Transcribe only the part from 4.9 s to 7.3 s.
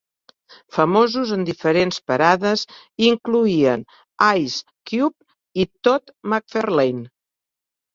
Cube i Todd McFarlane.